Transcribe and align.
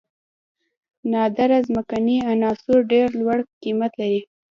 نادره 1.11 1.59
ځمکنۍ 1.67 2.17
عناصر 2.31 2.77
ډیر 2.91 3.07
لوړ 3.19 3.37
قیمت 3.61 3.91
لري. 4.01 4.21